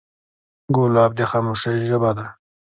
ګلاب 0.75 1.11
د 1.17 1.19
خاموشۍ 1.31 1.77
ژبه 1.89 2.11
ده. 2.17 2.25